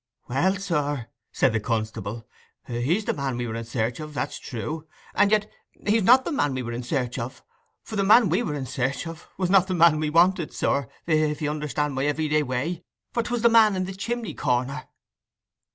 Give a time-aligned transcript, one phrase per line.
[0.27, 2.27] 'Well, sir,' said the constable,
[2.65, 5.47] 'he's the man we were in search of, that's true; and yet
[5.87, 7.43] he's not the man we were in search of.
[7.83, 10.89] For the man we were in search of was not the man we wanted, sir,
[11.05, 12.83] if you understand my everyday way;
[13.13, 14.85] for 'twas the man in the chimney corner!